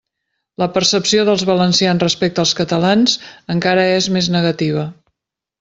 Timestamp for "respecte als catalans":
2.05-3.15